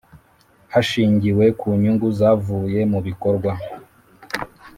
hashingiwe 0.73 1.45
ku 1.59 1.67
nyungu 1.81 2.07
zavuye 2.19 2.79
mu 2.91 2.99
bikorwa 3.07 3.51